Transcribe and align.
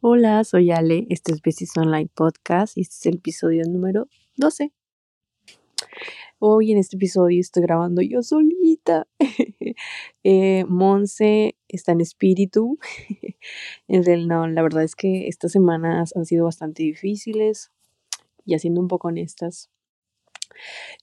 Hola, 0.00 0.44
soy 0.44 0.70
Ale, 0.70 1.08
este 1.10 1.32
es 1.32 1.42
Besties 1.42 1.76
Online 1.76 2.08
Podcast 2.14 2.78
y 2.78 2.82
este 2.82 2.94
es 2.94 3.06
el 3.06 3.16
episodio 3.16 3.64
número 3.68 4.06
12. 4.36 4.72
Hoy 6.38 6.70
en 6.70 6.78
este 6.78 6.94
episodio 6.94 7.40
estoy 7.40 7.64
grabando 7.64 8.00
yo 8.00 8.22
solita. 8.22 9.08
eh, 10.22 10.64
Monse 10.68 11.56
está 11.66 11.90
en 11.90 12.00
espíritu. 12.00 12.78
en 13.88 14.04
realidad, 14.04 14.44
la 14.48 14.62
verdad 14.62 14.84
es 14.84 14.94
que 14.94 15.26
estas 15.26 15.50
semanas 15.50 16.14
han 16.14 16.26
sido 16.26 16.44
bastante 16.44 16.84
difíciles 16.84 17.72
y 18.44 18.56
siendo 18.60 18.80
un 18.80 18.86
poco 18.86 19.08
honestas. 19.08 19.68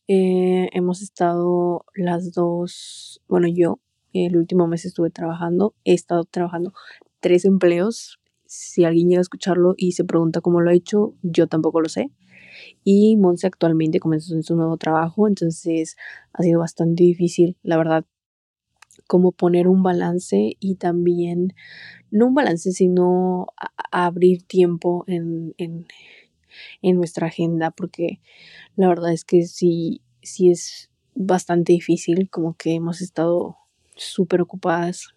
Eh, 0.07 0.69
hemos 0.71 1.01
estado 1.01 1.83
las 1.95 2.31
dos, 2.31 3.21
bueno, 3.27 3.49
yo 3.49 3.81
el 4.13 4.37
último 4.37 4.67
mes 4.67 4.85
estuve 4.85 5.09
trabajando, 5.09 5.75
he 5.83 5.93
estado 5.93 6.23
trabajando 6.23 6.71
tres 7.19 7.43
empleos. 7.43 8.21
Si 8.45 8.85
alguien 8.85 9.09
llega 9.09 9.19
a 9.19 9.21
escucharlo 9.21 9.73
y 9.77 9.93
se 9.93 10.03
pregunta 10.03 10.41
cómo 10.41 10.61
lo 10.61 10.69
ha 10.69 10.73
hecho, 10.73 11.13
yo 11.21 11.47
tampoco 11.47 11.81
lo 11.81 11.89
sé. 11.89 12.11
Y 12.83 13.17
Monse 13.17 13.47
actualmente 13.47 13.99
comenzó 13.99 14.33
en 14.35 14.43
su 14.43 14.55
nuevo 14.55 14.77
trabajo, 14.77 15.27
entonces 15.27 15.97
ha 16.33 16.43
sido 16.43 16.59
bastante 16.59 17.03
difícil, 17.03 17.57
la 17.63 17.77
verdad, 17.77 18.05
como 19.07 19.31
poner 19.31 19.67
un 19.67 19.83
balance 19.83 20.55
y 20.59 20.75
también, 20.75 21.53
no 22.11 22.27
un 22.27 22.33
balance, 22.33 22.71
sino 22.71 23.47
abrir 23.91 24.43
tiempo 24.43 25.03
en, 25.07 25.53
en, 25.57 25.87
en, 26.81 26.95
nuestra 26.95 27.27
agenda, 27.27 27.71
porque 27.71 28.21
la 28.75 28.87
verdad 28.87 29.13
es 29.13 29.25
que 29.25 29.43
sí, 29.45 30.01
sí 30.21 30.49
es 30.49 30.89
bastante 31.13 31.73
difícil, 31.73 32.29
como 32.29 32.55
que 32.55 32.75
hemos 32.75 33.01
estado 33.01 33.57
súper 33.95 34.41
ocupadas. 34.41 35.14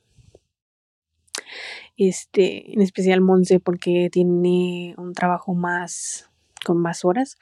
Este, 1.97 2.73
en 2.73 2.80
especial 2.83 3.20
Monse 3.20 3.61
porque 3.61 4.09
tiene 4.11 4.95
un 4.98 5.12
trabajo 5.15 5.55
más 5.55 6.29
con 6.65 6.79
más 6.79 7.05
horas. 7.05 7.39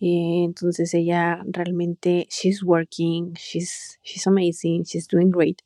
Eh, 0.00 0.44
entonces 0.44 0.92
ella 0.94 1.42
realmente, 1.46 2.26
she's 2.30 2.62
working, 2.62 3.32
she's, 3.34 3.98
she's 4.02 4.26
amazing, 4.26 4.82
she's 4.84 5.08
doing 5.08 5.30
great. 5.30 5.62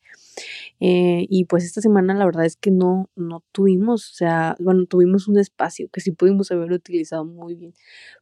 Eh, 0.80 1.26
y 1.28 1.44
pues 1.46 1.64
esta 1.64 1.80
semana 1.80 2.14
la 2.14 2.24
verdad 2.24 2.44
es 2.46 2.56
que 2.56 2.70
no, 2.70 3.10
no 3.16 3.42
tuvimos, 3.52 4.10
o 4.10 4.14
sea, 4.14 4.56
bueno, 4.60 4.86
tuvimos 4.86 5.28
un 5.28 5.38
espacio 5.38 5.88
que 5.90 6.00
sí 6.00 6.12
pudimos 6.12 6.50
haber 6.50 6.72
utilizado 6.72 7.24
muy 7.24 7.54
bien, 7.54 7.74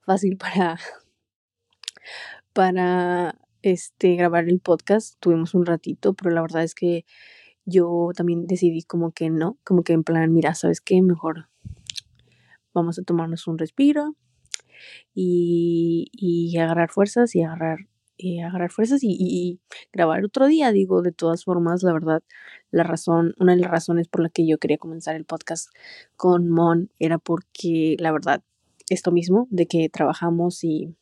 fácil 0.05 0.37
para, 0.37 0.79
para 2.53 3.39
este, 3.63 4.17
grabar 4.17 4.49
el 4.49 4.61
podcast. 4.61 5.17
Tuvimos 5.21 5.55
un 5.55 5.67
ratito, 5.67 6.15
pero 6.15 6.31
la 6.31 6.43
verdad 6.43 6.63
es 6.65 6.75
que 6.75 7.05
yo 7.69 8.11
también 8.17 8.47
decidí 8.47 8.83
como 8.83 9.13
que 9.13 9.29
no, 9.31 9.59
como 9.63 9.83
que 9.83 9.93
en 9.93 10.03
plan, 10.03 10.33
mira, 10.33 10.55
¿sabes 10.55 10.81
qué? 10.81 11.03
Mejor 11.03 11.49
vamos 12.73 12.99
a 12.99 13.03
tomarnos 13.03 13.47
un 13.47 13.59
respiro 13.59 14.17
y, 15.15 16.09
y 16.13 16.57
agarrar 16.59 16.91
fuerzas 16.91 17.35
y 17.35 17.43
agarrar, 17.43 17.81
y 18.17 18.41
agarrar 18.41 18.71
fuerzas 18.71 19.03
y, 19.03 19.17
y, 19.21 19.61
grabar 19.93 20.25
otro 20.25 20.47
día. 20.47 20.73
Digo, 20.73 21.03
de 21.03 21.13
todas 21.13 21.45
formas, 21.45 21.83
la 21.83 21.93
verdad, 21.93 22.23
la 22.71 22.85
razón, 22.85 23.35
una 23.39 23.55
de 23.55 23.61
las 23.61 23.71
razones 23.71 24.09
por 24.09 24.23
la 24.23 24.31
que 24.31 24.47
yo 24.47 24.59
quería 24.59 24.79
comenzar 24.79 25.15
el 25.17 25.27
podcast 25.27 25.69
con 26.17 26.49
Mon 26.49 26.91
era 26.99 27.19
porque, 27.19 27.97
la 27.99 28.13
verdad, 28.13 28.43
esto 28.89 29.13
mismo, 29.13 29.47
de 29.51 29.67
que 29.67 29.89
trabajamos 29.91 30.65
y 30.65 30.95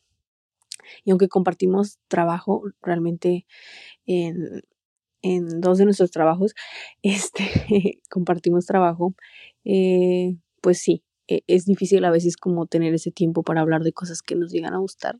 y 1.03 1.11
aunque 1.11 1.27
compartimos 1.27 1.99
trabajo, 2.07 2.63
realmente 2.81 3.45
en, 4.05 4.61
en 5.21 5.61
dos 5.61 5.77
de 5.77 5.85
nuestros 5.85 6.11
trabajos, 6.11 6.53
este, 7.01 8.01
compartimos 8.09 8.65
trabajo, 8.65 9.15
eh, 9.65 10.37
pues 10.61 10.79
sí, 10.79 11.03
e, 11.27 11.43
es 11.47 11.65
difícil 11.65 12.03
a 12.05 12.11
veces 12.11 12.37
como 12.37 12.65
tener 12.67 12.93
ese 12.93 13.11
tiempo 13.11 13.43
para 13.43 13.61
hablar 13.61 13.83
de 13.83 13.93
cosas 13.93 14.21
que 14.21 14.35
nos 14.35 14.51
llegan 14.51 14.73
a 14.73 14.79
gustar. 14.79 15.19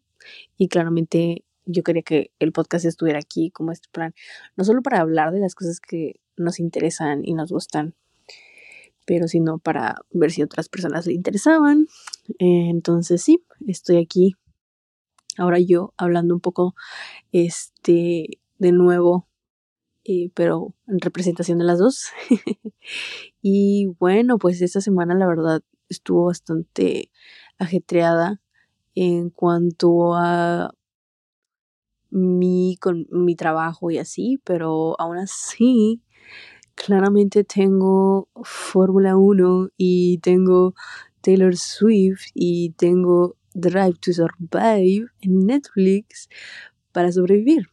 Y 0.57 0.67
claramente 0.67 1.43
yo 1.65 1.83
quería 1.83 2.01
que 2.01 2.31
el 2.39 2.51
podcast 2.51 2.85
estuviera 2.85 3.19
aquí 3.19 3.51
como 3.51 3.71
este 3.71 3.89
plan, 3.91 4.13
no 4.55 4.63
solo 4.63 4.81
para 4.81 4.99
hablar 5.01 5.33
de 5.33 5.39
las 5.39 5.55
cosas 5.55 5.79
que 5.79 6.19
nos 6.37 6.59
interesan 6.59 7.21
y 7.23 7.33
nos 7.33 7.51
gustan, 7.51 7.95
pero 9.05 9.27
sino 9.27 9.57
para 9.59 9.95
ver 10.11 10.31
si 10.31 10.43
otras 10.43 10.69
personas 10.69 11.07
le 11.07 11.13
interesaban. 11.13 11.87
entonces 12.39 13.21
sí, 13.21 13.43
estoy 13.67 13.97
aquí 13.97 14.35
ahora 15.37 15.59
yo 15.59 15.93
hablando 15.97 16.33
un 16.33 16.41
poco 16.41 16.75
este 17.31 18.39
de 18.57 18.71
nuevo 18.71 19.26
eh, 20.07 20.31
pero 20.33 20.73
en 20.87 20.99
representación 21.01 21.57
de 21.57 21.65
las 21.65 21.79
dos 21.79 22.07
y 23.41 23.87
bueno 23.99 24.37
pues 24.37 24.61
esta 24.61 24.81
semana 24.81 25.15
la 25.15 25.27
verdad 25.27 25.61
estuvo 25.89 26.25
bastante 26.25 27.11
ajetreada 27.57 28.41
en 28.95 29.29
cuanto 29.29 30.15
a 30.15 30.73
mi 32.09 32.77
con 32.79 33.05
mi 33.11 33.35
trabajo 33.35 33.91
y 33.91 33.97
así 33.97 34.39
pero 34.45 34.99
aún 34.99 35.17
así 35.17 36.01
claramente 36.75 37.43
tengo 37.43 38.29
Fórmula 38.43 39.17
1 39.17 39.71
y 39.75 40.19
tengo 40.19 40.73
Taylor 41.21 41.57
Swift 41.57 42.27
y 42.33 42.69
tengo 42.77 43.35
Drive 43.53 43.95
to 43.99 44.13
Survive 44.13 45.07
en 45.21 45.39
Netflix 45.47 46.29
para 46.93 47.11
sobrevivir. 47.11 47.67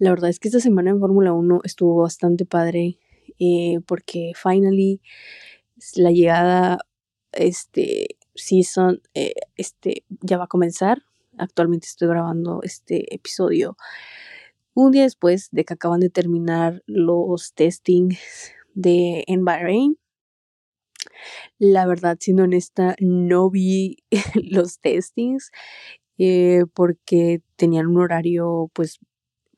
La 0.00 0.08
verdad 0.08 0.30
es 0.30 0.40
que 0.40 0.48
esta 0.48 0.60
semana 0.60 0.88
en 0.90 0.98
Fórmula 0.98 1.34
1 1.34 1.60
estuvo 1.62 2.00
bastante 2.00 2.46
padre 2.46 2.98
eh, 3.38 3.80
porque 3.86 4.32
finally 4.34 5.02
la 5.94 6.10
llegada 6.10 6.78
este 7.32 8.16
season 8.34 9.02
eh, 9.12 9.34
este 9.56 10.04
ya 10.22 10.38
va 10.38 10.44
a 10.44 10.48
comenzar. 10.48 11.02
Actualmente 11.36 11.86
estoy 11.86 12.08
grabando 12.08 12.60
este 12.62 13.14
episodio 13.14 13.76
un 14.72 14.90
día 14.90 15.02
después 15.02 15.50
de 15.52 15.66
que 15.66 15.74
acaban 15.74 16.00
de 16.00 16.08
terminar 16.08 16.82
los 16.86 17.52
testings 17.52 18.18
de 18.72 19.24
en 19.26 19.44
Bahrein 19.44 19.98
la 21.58 21.86
verdad, 21.86 22.16
siendo 22.18 22.44
honesta, 22.44 22.96
no 23.00 23.50
vi 23.50 23.98
los 24.34 24.80
testings 24.80 25.50
eh, 26.16 26.64
porque 26.72 27.42
tenían 27.56 27.86
un 27.88 27.98
horario 27.98 28.70
pues 28.72 28.98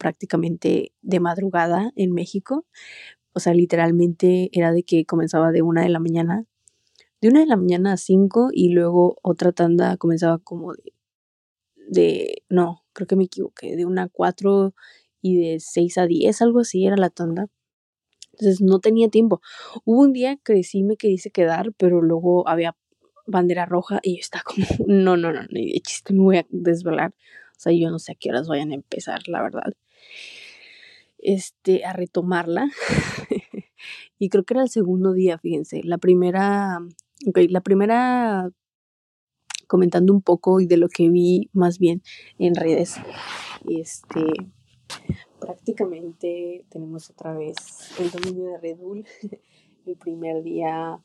prácticamente 0.02 0.92
de 1.00 1.20
madrugada 1.20 1.92
en 1.94 2.12
México. 2.12 2.66
O 3.34 3.38
sea, 3.38 3.54
literalmente 3.54 4.50
era 4.52 4.72
de 4.72 4.82
que 4.82 5.06
comenzaba 5.06 5.52
de 5.52 5.62
una 5.62 5.82
de 5.82 5.90
la 5.90 6.00
mañana, 6.00 6.44
de 7.20 7.28
una 7.28 7.38
de 7.38 7.46
la 7.46 7.56
mañana 7.56 7.92
a 7.92 7.96
cinco 7.96 8.48
y 8.52 8.70
luego 8.70 9.16
otra 9.22 9.52
tanda 9.52 9.96
comenzaba 9.98 10.38
como 10.38 10.72
de, 10.74 10.92
de 11.88 12.42
no, 12.48 12.82
creo 12.92 13.06
que 13.06 13.14
me 13.14 13.24
equivoqué, 13.24 13.76
de 13.76 13.86
una 13.86 14.04
a 14.04 14.08
cuatro 14.08 14.74
y 15.20 15.36
de 15.36 15.60
seis 15.60 15.98
a 15.98 16.06
diez, 16.06 16.42
algo 16.42 16.58
así 16.58 16.84
era 16.84 16.96
la 16.96 17.10
tanda. 17.10 17.46
Entonces 18.32 18.60
no 18.60 18.80
tenía 18.80 19.08
tiempo. 19.08 19.40
Hubo 19.84 20.00
un 20.00 20.12
día 20.12 20.36
que 20.36 20.64
sí 20.64 20.82
me 20.82 20.96
quise 20.96 21.30
quedar, 21.30 21.72
pero 21.76 22.02
luego 22.02 22.48
había 22.48 22.76
bandera 23.26 23.66
roja 23.66 24.00
y 24.02 24.16
yo 24.16 24.20
estaba 24.20 24.42
como, 24.42 24.66
no, 24.88 25.16
no, 25.16 25.32
no, 25.32 25.42
ni 25.50 25.72
de 25.74 25.80
chiste 25.80 26.12
me 26.12 26.22
voy 26.22 26.38
a 26.38 26.46
desvelar. 26.50 27.14
O 27.56 27.60
sea, 27.62 27.72
yo 27.72 27.90
no 27.90 28.00
sé 28.00 28.12
a 28.12 28.14
qué 28.16 28.30
horas 28.30 28.48
vayan 28.48 28.72
a 28.72 28.74
empezar, 28.74 29.28
la 29.28 29.40
verdad. 29.40 29.74
Este, 31.18 31.84
a 31.84 31.92
retomarla. 31.92 32.70
y 34.18 34.28
creo 34.28 34.44
que 34.44 34.54
era 34.54 34.62
el 34.62 34.70
segundo 34.70 35.12
día, 35.12 35.38
fíjense. 35.38 35.82
La 35.84 35.98
primera, 35.98 36.80
la 37.34 37.60
primera 37.60 38.50
comentando 39.72 40.12
un 40.12 40.20
poco 40.20 40.60
y 40.60 40.66
de 40.66 40.76
lo 40.76 40.88
que 40.88 41.08
vi 41.08 41.48
más 41.54 41.78
bien 41.78 42.02
en 42.38 42.54
redes. 42.54 42.96
Este, 43.66 44.26
prácticamente 45.40 46.66
tenemos 46.68 47.08
otra 47.08 47.32
vez 47.34 47.56
el 47.98 48.10
dominio 48.10 48.50
de 48.50 48.58
Red 48.58 48.76
Bull. 48.76 49.06
el 49.86 49.96
primer 49.96 50.42
día 50.42 51.00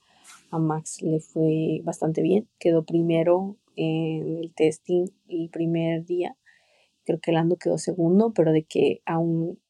a 0.51 0.59
Max 0.59 1.01
le 1.01 1.21
fue 1.21 1.79
bastante 1.83 2.21
bien, 2.21 2.47
quedó 2.59 2.83
primero 2.83 3.55
en 3.77 4.37
el 4.37 4.53
testing 4.53 5.07
el 5.29 5.49
primer 5.49 6.05
día. 6.05 6.35
Creo 7.07 7.21
que 7.21 7.31
Lando 7.31 7.55
quedó 7.55 7.77
segundo, 7.77 8.33
pero 8.33 8.51
de 8.51 8.63
que 8.63 9.01
a 9.05 9.17
un, 9.17 9.61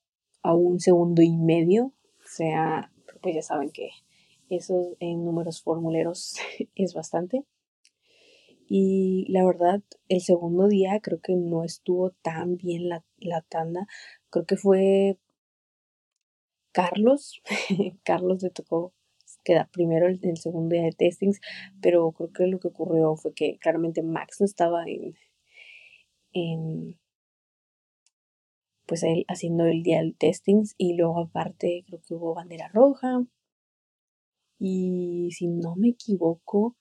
a 0.42 0.56
un 0.56 0.80
segundo 0.80 1.22
y 1.22 1.38
medio, 1.38 1.86
o 1.86 2.28
sea, 2.28 2.92
pues 3.22 3.36
ya 3.36 3.44
saben 3.44 3.69
que 3.69 3.92
eso 4.50 4.95
en 5.00 5.24
números 5.24 5.62
formuleros 5.62 6.34
es 6.75 6.95
bastante. 6.95 7.45
Y 8.68 9.28
la 9.30 9.45
verdad, 9.45 9.84
el 10.10 10.22
segundo 10.22 10.68
día 10.68 11.00
creo 11.00 11.22
que 11.22 11.36
no 11.36 11.63
estuvo 11.63 12.10
tan 12.10 12.57
bien 12.57 12.89
la, 12.89 13.06
la 13.19 13.42
tanda. 13.44 13.86
Creo 14.31 14.48
que 14.48 14.57
fue 14.57 15.19
Carlos. 16.72 17.44
Carlos 18.04 18.42
le 18.42 18.50
tocó 18.50 18.94
quedar 19.44 19.69
primero 19.69 20.07
en 20.07 20.19
el 20.24 20.38
segundo 20.38 20.74
día 20.74 20.86
de 20.86 20.92
testings, 20.92 21.39
pero 21.84 22.12
creo 22.13 22.31
que 22.34 22.48
lo 22.48 22.60
que 22.60 22.69
ocurrió 22.69 23.16
fue 23.16 23.36
que 23.36 23.60
claramente 23.60 24.01
Max 24.01 24.38
no 24.39 24.48
estaba 24.48 24.86
en 26.34 26.98
pues 28.88 29.04
él 29.04 29.25
haciendo 29.28 29.66
el 29.66 29.84
día 29.84 30.00
del 30.00 30.16
testings 30.16 30.75
y 30.78 30.95
luego 30.95 31.19
aparte 31.19 31.84
creo 31.88 32.01
que 32.01 32.13
hubo 32.16 32.34
bandera 32.34 32.69
roja 32.69 33.24
Y 34.60 35.30
si 35.31 35.48
no 35.48 35.75
me 35.75 35.89
equivoco, 35.89 36.75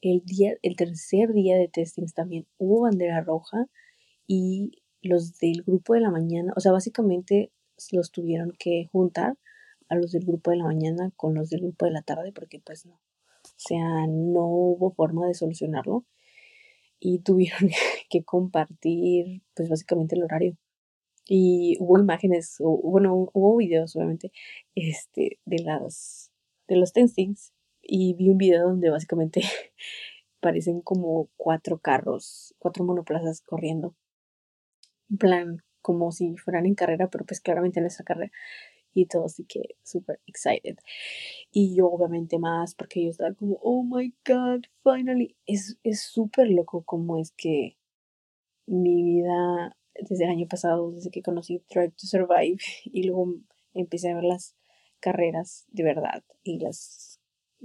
el 0.00 0.22
día, 0.24 0.54
el 0.62 0.76
tercer 0.76 1.32
día 1.32 1.56
de 1.56 1.68
testings 1.68 2.14
también 2.14 2.46
hubo 2.58 2.82
bandera 2.82 3.20
roja 3.22 3.66
y 4.26 4.82
los 5.02 5.38
del 5.38 5.62
grupo 5.64 5.94
de 5.94 6.00
la 6.00 6.10
mañana, 6.10 6.52
o 6.56 6.60
sea, 6.60 6.72
básicamente 6.72 7.52
los 7.92 8.10
tuvieron 8.12 8.52
que 8.58 8.86
juntar 8.92 9.36
a 9.88 9.96
los 9.96 10.12
del 10.12 10.24
grupo 10.24 10.50
de 10.50 10.58
la 10.58 10.64
mañana 10.64 11.12
con 11.16 11.34
los 11.34 11.50
del 11.50 11.60
grupo 11.62 11.86
de 11.86 11.92
la 11.92 12.02
tarde 12.02 12.32
porque 12.32 12.60
pues 12.60 12.86
no, 12.86 12.94
o 12.94 13.00
sea, 13.56 14.06
no 14.08 14.46
hubo 14.46 14.92
forma 14.92 15.26
de 15.26 15.34
solucionarlo 15.34 16.04
y 17.00 17.20
tuvieron 17.20 17.70
que 18.10 18.24
compartir 18.24 19.42
pues 19.54 19.68
básicamente 19.68 20.16
el 20.16 20.24
horario. 20.24 20.56
Y 21.30 21.76
hubo 21.78 21.98
imágenes, 21.98 22.56
bueno, 22.58 23.28
hubo 23.34 23.56
videos 23.58 23.94
obviamente, 23.96 24.32
este, 24.74 25.38
de 25.44 25.62
las, 25.62 26.32
de 26.68 26.76
los 26.76 26.94
testings 26.94 27.52
y 27.82 28.14
vi 28.14 28.30
un 28.30 28.38
video 28.38 28.64
donde 28.64 28.88
básicamente 28.88 29.42
parecen 30.40 30.80
como 30.80 31.28
cuatro 31.36 31.78
carros, 31.78 32.54
cuatro 32.58 32.82
monoplazas 32.84 33.42
corriendo. 33.42 33.94
En 35.10 35.18
plan, 35.18 35.62
como 35.82 36.12
si 36.12 36.36
fueran 36.36 36.64
en 36.64 36.74
carrera, 36.74 37.08
pero 37.10 37.26
pues 37.26 37.40
claramente 37.40 37.80
en 37.80 37.86
esa 37.86 38.04
carrera. 38.04 38.32
Y 38.94 39.06
todo 39.06 39.26
así 39.26 39.44
que 39.44 39.76
súper 39.82 40.20
excited. 40.26 40.78
Y 41.52 41.76
yo 41.76 41.88
obviamente 41.88 42.38
más, 42.38 42.74
porque 42.74 43.04
yo 43.04 43.10
estaba 43.10 43.34
como, 43.34 43.58
oh 43.62 43.82
my 43.84 44.14
god, 44.26 44.62
finally. 44.82 45.36
Es 45.46 45.76
súper 45.92 46.48
loco 46.50 46.82
como 46.84 47.18
es 47.18 47.32
que 47.32 47.76
mi 48.66 49.02
vida 49.02 49.77
desde 50.00 50.24
el 50.24 50.30
año 50.30 50.46
pasado, 50.48 50.92
desde 50.92 51.10
que 51.10 51.22
conocí 51.22 51.62
Drive 51.70 51.90
to 51.90 52.06
Survive, 52.06 52.58
y 52.84 53.04
luego 53.04 53.34
empecé 53.74 54.10
a 54.10 54.14
ver 54.14 54.24
las 54.24 54.56
carreras 55.00 55.66
de 55.68 55.84
verdad 55.84 56.24
y 56.42 56.58
las 56.58 57.20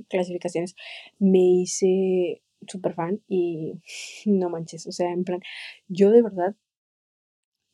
clasificaciones, 0.10 0.76
me 1.20 1.40
hice 1.40 2.42
super 2.68 2.94
fan 2.94 3.22
y 3.28 3.74
no 4.26 4.50
manches, 4.50 4.88
o 4.88 4.92
sea, 4.92 5.12
en 5.12 5.24
plan, 5.24 5.42
yo 5.88 6.12
de 6.12 6.22
verdad, 6.22 6.56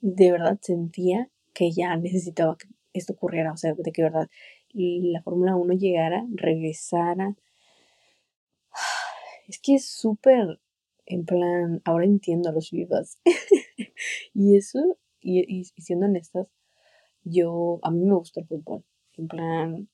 de 0.02 0.32
verdad 0.32 0.58
sentía 0.62 1.30
que 1.54 1.72
ya 1.72 1.96
necesitaba 1.98 2.58
que 2.58 2.68
esto 2.94 3.14
ocurriera, 3.14 3.52
o 3.52 3.58
sea, 3.58 3.74
de 3.74 3.92
que 3.92 4.02
verdad 4.02 4.30
la 4.74 5.22
Fórmula 5.22 5.56
1 5.56 5.74
llegara, 5.74 6.26
regresara. 6.32 7.36
Es 9.48 9.60
que 9.60 9.74
es 9.76 9.86
súper, 9.86 10.60
en 11.08 11.26
plan, 11.26 11.82
ahora 11.84 12.06
entiendo 12.06 12.50
a 12.50 12.52
los 12.52 12.70
vivas. 12.70 13.18
y 14.40 14.56
eso, 14.56 14.98
y, 15.20 15.66
siendo 15.66 16.06
honestas, 16.06 16.50
yo, 17.26 17.80
a 17.84 17.92
mí 17.92 18.06
me 18.06 18.16
gusta 18.16 18.40
el 18.40 18.48
fútbol. 18.48 18.86
En 19.18 19.28
plan, 19.28 19.90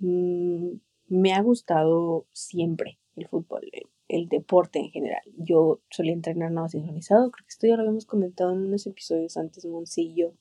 mmm, 0.00 0.72
me 1.08 1.32
ha 1.32 1.40
gustado 1.40 2.26
siempre 2.30 2.98
el 3.16 3.26
fútbol, 3.26 3.62
el, 4.08 4.28
deporte 4.28 4.80
en 4.80 4.90
general. 4.90 5.22
Yo 5.38 5.80
solía 5.88 6.12
entrenar 6.12 6.52
nada 6.52 6.68
sincronizado, 6.68 7.30
creo 7.30 7.46
que 7.46 7.52
esto 7.52 7.66
ya 7.68 7.76
lo 7.76 7.80
habíamos 7.80 8.04
comentado 8.04 8.52
en 8.52 8.66
unos 8.66 8.86
episodios 8.86 9.38
antes, 9.38 9.64
Moncillo, 9.64 10.34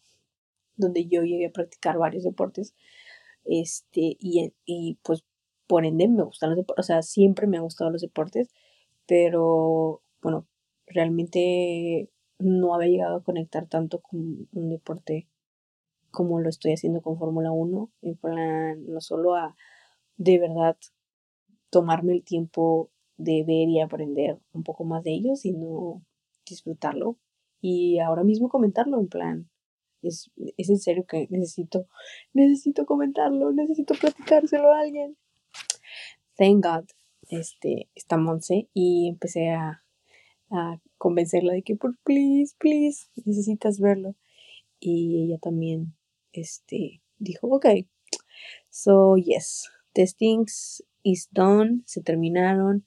donde 0.75 1.05
yo 1.05 1.23
llegué 1.23 1.45
a 1.45 1.53
practicar 1.53 1.97
varios 1.97 2.25
deportes. 2.25 2.75
Este, 3.45 4.17
y, 4.19 4.53
y 4.65 4.99
pues 5.01 5.23
por 5.65 5.85
ende 5.85 6.09
me 6.09 6.23
gustan 6.23 6.49
los 6.49 6.57
deportes, 6.57 6.83
o 6.83 6.87
sea, 6.87 7.01
siempre 7.03 7.47
me 7.47 7.55
han 7.55 7.63
gustado 7.63 7.89
los 7.89 8.01
deportes, 8.01 8.49
pero 9.07 10.01
bueno, 10.21 10.45
realmente 10.87 12.11
no 12.39 12.73
había 12.73 12.89
llegado 12.89 13.17
a 13.17 13.23
conectar 13.23 13.67
tanto 13.67 13.99
con 13.99 14.47
un 14.51 14.69
deporte 14.69 15.27
como 16.11 16.39
lo 16.39 16.49
estoy 16.49 16.73
haciendo 16.73 17.01
con 17.01 17.17
Fórmula 17.17 17.51
1, 17.51 17.91
en 18.01 18.15
plan, 18.15 18.85
no 18.87 18.99
solo 19.01 19.35
a 19.35 19.55
de 20.17 20.39
verdad 20.39 20.75
tomarme 21.69 22.13
el 22.13 22.23
tiempo 22.23 22.89
de 23.17 23.43
ver 23.43 23.69
y 23.69 23.79
aprender 23.79 24.39
un 24.53 24.63
poco 24.63 24.85
más 24.85 25.03
de 25.03 25.11
ellos, 25.11 25.41
sino 25.41 26.01
disfrutarlo 26.47 27.17
y 27.61 27.99
ahora 27.99 28.23
mismo 28.23 28.49
comentarlo 28.49 28.99
en 28.99 29.07
plan. 29.07 29.49
Es, 30.01 30.31
es 30.57 30.69
en 30.69 30.79
serio 30.79 31.05
que 31.05 31.27
necesito, 31.29 31.87
necesito 32.33 32.85
comentarlo, 32.85 33.51
necesito 33.51 33.93
platicárselo 33.99 34.71
a 34.71 34.79
alguien. 34.79 35.17
Thank 36.37 36.65
God, 36.65 36.85
este, 37.29 37.89
está 37.95 38.17
Monse 38.17 38.69
y 38.73 39.09
empecé 39.09 39.49
a, 39.49 39.83
a 40.51 40.79
convencerla 40.97 41.53
de 41.53 41.61
que 41.61 41.75
por 41.75 41.97
please, 42.03 42.55
please, 42.57 43.07
necesitas 43.25 43.79
verlo. 43.79 44.15
Y 44.79 45.23
ella 45.23 45.37
también, 45.39 45.93
este, 46.33 47.01
dijo, 47.17 47.47
ok. 47.47 47.65
So, 48.69 49.15
yes, 49.17 49.69
testings 49.93 50.83
is 51.03 51.29
done, 51.31 51.81
se 51.85 52.01
terminaron. 52.01 52.85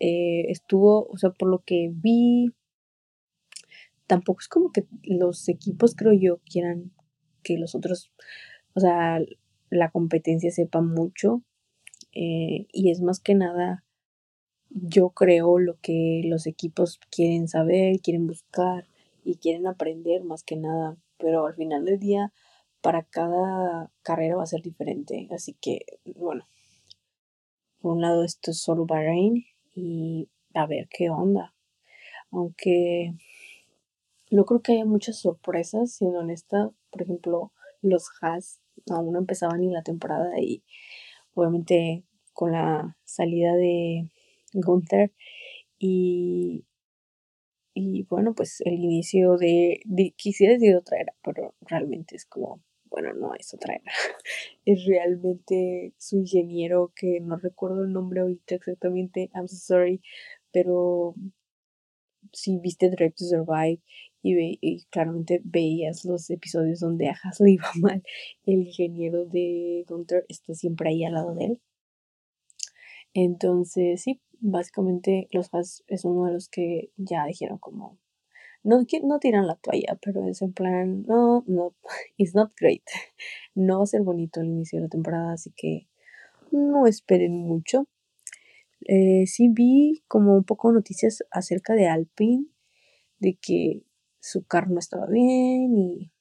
Eh, 0.00 0.46
estuvo, 0.50 1.06
o 1.06 1.16
sea, 1.16 1.30
por 1.30 1.48
lo 1.48 1.62
que 1.64 1.90
vi, 1.92 2.52
tampoco 4.06 4.40
es 4.40 4.48
como 4.48 4.72
que 4.72 4.86
los 5.02 5.48
equipos, 5.48 5.94
creo 5.94 6.12
yo, 6.12 6.40
quieran 6.50 6.92
que 7.42 7.58
los 7.58 7.74
otros, 7.74 8.10
o 8.74 8.80
sea, 8.80 9.20
la 9.70 9.90
competencia 9.90 10.50
sepa 10.50 10.80
mucho. 10.80 11.42
Eh, 12.12 12.66
y 12.72 12.90
es 12.90 13.00
más 13.00 13.20
que 13.20 13.34
nada, 13.34 13.84
yo 14.70 15.10
creo 15.10 15.58
lo 15.58 15.78
que 15.80 16.22
los 16.24 16.46
equipos 16.46 17.00
quieren 17.10 17.48
saber, 17.48 18.00
quieren 18.00 18.26
buscar 18.26 18.86
y 19.24 19.36
quieren 19.36 19.66
aprender 19.66 20.24
más 20.24 20.42
que 20.42 20.56
nada. 20.56 20.96
Pero 21.18 21.46
al 21.46 21.54
final 21.54 21.84
del 21.84 21.98
día, 21.98 22.32
para 22.80 23.02
cada 23.02 23.90
carrera 24.02 24.36
va 24.36 24.42
a 24.44 24.46
ser 24.46 24.62
diferente. 24.62 25.28
Así 25.32 25.54
que, 25.60 25.84
bueno, 26.16 26.44
por 27.80 27.92
un 27.92 28.02
lado 28.02 28.24
esto 28.24 28.50
es 28.50 28.60
solo 28.60 28.86
Bahrain 28.86 29.44
y 29.74 30.28
a 30.54 30.66
ver 30.66 30.88
qué 30.88 31.10
onda. 31.10 31.54
Aunque 32.30 33.14
no 34.30 34.44
creo 34.44 34.60
que 34.60 34.72
haya 34.72 34.84
muchas 34.84 35.18
sorpresas, 35.18 35.92
siendo 35.92 36.18
honesta. 36.18 36.70
Por 36.90 37.02
ejemplo, 37.02 37.52
los 37.80 38.08
Haas 38.20 38.60
aún 38.90 39.12
no 39.12 39.18
empezaban 39.18 39.60
ni 39.60 39.70
la 39.70 39.82
temporada 39.82 40.38
y 40.38 40.62
obviamente 41.34 42.04
con 42.32 42.52
la 42.52 42.96
salida 43.04 43.54
de 43.54 44.10
Gunther 44.60 45.12
y 45.78 46.64
y 47.80 48.02
bueno, 48.10 48.34
pues 48.34 48.60
el 48.64 48.74
inicio 48.74 49.36
de, 49.36 49.80
de 49.84 50.12
quisiera 50.16 50.54
decir 50.54 50.74
otra 50.74 50.98
era, 50.98 51.14
pero 51.22 51.54
realmente 51.60 52.16
es 52.16 52.26
como, 52.26 52.60
bueno, 52.90 53.14
no 53.14 53.36
es 53.36 53.54
otra 53.54 53.76
era. 53.76 53.84
es 54.64 54.84
realmente 54.84 55.94
su 55.96 56.16
ingeniero 56.16 56.92
que 56.96 57.20
no 57.20 57.36
recuerdo 57.36 57.84
el 57.84 57.92
nombre 57.92 58.20
ahorita 58.20 58.56
exactamente, 58.56 59.30
I'm 59.32 59.46
so 59.46 59.56
sorry, 59.56 60.02
pero 60.50 61.14
si 62.32 62.58
viste 62.58 62.90
Drive 62.90 63.12
to 63.12 63.24
Survive 63.24 63.80
y, 64.22 64.58
y, 64.60 64.84
claramente 64.90 65.40
veías 65.44 66.04
los 66.04 66.28
episodios 66.30 66.80
donde 66.80 67.08
a 67.08 67.16
le 67.38 67.52
iba 67.52 67.70
mal, 67.76 68.02
el 68.44 68.66
ingeniero 68.66 69.24
de 69.24 69.84
Gunther 69.86 70.24
está 70.28 70.52
siempre 70.54 70.90
ahí 70.90 71.04
al 71.04 71.12
lado 71.12 71.34
de 71.36 71.44
él. 71.44 71.60
Entonces, 73.14 74.02
sí, 74.02 74.20
básicamente 74.40 75.28
los 75.32 75.50
fans 75.50 75.84
es 75.88 76.04
uno 76.04 76.26
de 76.26 76.32
los 76.32 76.48
que 76.48 76.90
ya 76.96 77.24
dijeron 77.26 77.58
como 77.58 77.98
no, 78.62 78.84
no 79.02 79.18
tiran 79.18 79.46
la 79.46 79.56
toalla, 79.56 79.98
pero 80.02 80.26
es 80.26 80.42
en 80.42 80.52
plan, 80.52 81.04
no, 81.06 81.44
no, 81.46 81.74
it's 82.16 82.34
not 82.34 82.52
great. 82.58 82.82
No 83.54 83.78
va 83.78 83.84
a 83.84 83.86
ser 83.86 84.02
bonito 84.02 84.40
el 84.40 84.48
inicio 84.48 84.78
de 84.78 84.84
la 84.84 84.88
temporada, 84.88 85.32
así 85.32 85.52
que 85.56 85.88
no 86.52 86.86
esperen 86.86 87.32
mucho. 87.32 87.88
Eh, 88.86 89.26
sí 89.26 89.48
vi 89.48 90.04
como 90.06 90.34
un 90.36 90.44
poco 90.44 90.70
noticias 90.70 91.24
acerca 91.30 91.74
de 91.74 91.88
Alpine, 91.88 92.46
de 93.18 93.34
que 93.34 93.82
su 94.20 94.44
carro 94.44 94.70
no 94.70 94.78
estaba 94.78 95.06
bien 95.06 95.76
y, 95.76 96.12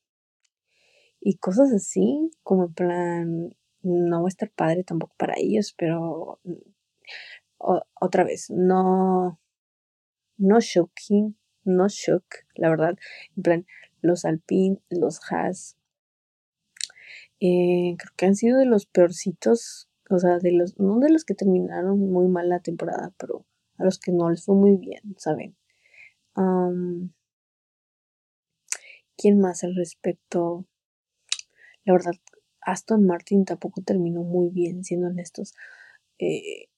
y 1.22 1.36
cosas 1.38 1.72
así, 1.72 2.32
como 2.44 2.66
en 2.66 2.74
plan, 2.74 3.56
no 3.84 4.22
va 4.24 4.28
a 4.28 4.30
estar 4.30 4.50
padre 4.50 4.84
tampoco 4.84 5.14
para 5.18 5.36
ellos, 5.38 5.76
pero 5.78 6.40
otra 7.58 8.24
vez, 8.24 8.50
no, 8.50 9.40
no 10.38 10.60
shocking, 10.60 11.38
no 11.64 11.88
shock, 11.88 12.24
la 12.56 12.70
verdad. 12.70 12.98
En 13.36 13.44
plan, 13.44 13.66
los 14.02 14.26
Alpine, 14.26 14.80
los 14.90 15.20
Haas, 15.32 15.78
eh, 17.40 17.96
creo 17.98 18.14
que 18.16 18.26
han 18.26 18.36
sido 18.36 18.58
de 18.58 18.66
los 18.66 18.86
peorcitos, 18.86 19.90
o 20.10 20.20
sea, 20.20 20.40
de 20.40 20.52
los, 20.52 20.80
no 20.80 21.00
de 21.00 21.12
los 21.12 21.26
que 21.26 21.36
terminaron 21.36 22.00
muy 22.00 22.28
mal 22.28 22.50
la 22.50 22.60
temporada, 22.62 23.14
pero 23.18 23.46
a 23.78 23.84
los 23.84 24.00
que 24.00 24.12
no 24.12 24.30
les 24.30 24.44
fue 24.46 24.56
muy 24.56 24.78
bien, 24.78 25.16
¿saben? 25.18 25.56
¿Quién 29.18 29.40
más 29.40 29.64
al 29.64 29.76
respecto? 29.76 30.66
La 31.84 31.94
verdad, 31.94 32.14
Aston 32.62 33.06
Martin 33.06 33.46
tampoco 33.46 33.82
terminó 33.82 34.24
muy 34.24 34.50
bien, 34.50 34.84
siendo 34.84 35.08
honestos. 35.08 35.56
Eh, 36.20 36.70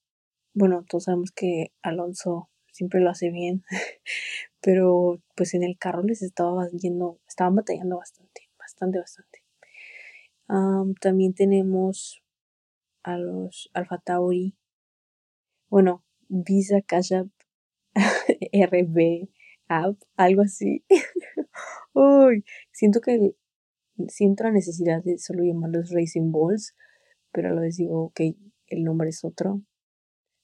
bueno, 0.54 0.86
todos 0.88 1.06
sabemos 1.06 1.32
que 1.32 1.72
Alonso 1.82 2.50
siempre 2.72 3.02
lo 3.02 3.10
hace 3.10 3.30
bien, 3.30 3.64
pero 4.62 5.22
pues 5.36 5.54
en 5.54 5.64
el 5.64 5.78
carro 5.78 6.04
les 6.04 6.22
estaba 6.22 6.68
yendo, 6.70 7.20
estaban 7.28 7.56
batallando 7.56 7.98
bastante, 7.98 8.50
bastante, 8.58 9.00
bastante. 9.00 9.44
también 11.02 11.34
tenemos 11.34 12.24
a 13.04 13.18
los 13.18 13.70
Alpha 13.74 13.98
Tauri. 14.00 14.56
Bueno, 15.70 16.04
Visa 16.28 16.82
Cash 16.82 17.14
App 17.14 17.28
RB 18.54 19.30
App, 19.68 19.96
algo 20.16 20.42
así. 20.42 20.84
Uy, 21.94 22.44
siento 22.72 23.02
que 23.02 23.36
siento 24.08 24.44
la 24.44 24.52
necesidad 24.52 25.04
de 25.04 25.18
solo 25.18 25.44
llamarlos 25.44 25.92
Racing 25.92 26.32
Balls, 26.32 26.76
pero 27.32 27.50
a 27.50 27.54
la 27.54 27.62
vez 27.62 27.78
digo, 27.78 28.06
ok, 28.06 28.22
el 28.68 28.84
nombre 28.84 29.10
es 29.10 29.24
otro. 29.24 29.62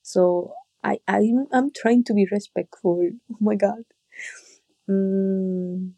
So, 0.05 0.53
I, 0.83 0.99
I'm, 1.07 1.47
I'm 1.51 1.71
trying 1.73 2.03
to 2.05 2.13
be 2.13 2.27
respectful. 2.31 3.01
Oh 3.33 3.37
my 3.41 3.55
god. 3.55 3.85
Mm, 4.89 5.93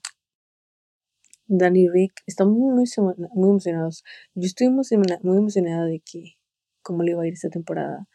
Danny 1.49 1.89
Rick 1.89 2.23
están 2.25 2.51
muy, 2.51 2.85
emocionados. 3.35 4.03
Yo 4.33 4.47
estoy 4.47 4.69
muy 4.69 5.37
emocionada 5.37 5.85
de 5.85 5.99
que 5.99 6.37
cómo 6.83 7.03
le 7.03 7.15
va 7.15 7.23
a 7.23 7.27
ir 7.27 7.33
esta 7.33 7.49
temporada. 7.49 8.07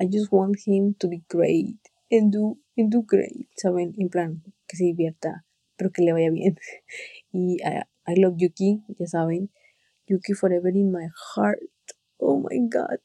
I 0.00 0.06
just 0.06 0.32
want 0.32 0.56
him 0.66 0.94
to 1.00 1.08
be 1.08 1.24
great 1.28 1.78
and 2.12 2.32
do, 2.32 2.58
and 2.76 2.92
do 2.92 3.02
great, 3.02 3.48
¿saben? 3.56 3.94
En 3.98 4.08
plan, 4.08 4.42
que 4.68 4.76
se 4.76 4.84
divierta, 4.84 5.44
pero 5.76 5.90
que 5.90 6.02
le 6.04 6.12
vaya 6.12 6.30
bien. 6.30 6.56
Y 7.32 7.56
I, 7.64 7.82
I 8.06 8.14
love 8.20 8.36
Yuki, 8.38 8.82
ya 8.98 9.06
saben. 9.06 9.50
Yuki 10.06 10.34
forever 10.34 10.70
in 10.70 10.92
my 10.92 11.08
heart. 11.34 11.60
Oh 12.20 12.38
my 12.38 12.58
god. 12.68 13.00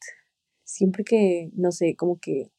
Siempre 0.65 1.03
que, 1.03 1.51
no 1.53 1.71
sé, 1.71 1.95
como 1.95 2.19
que 2.19 2.51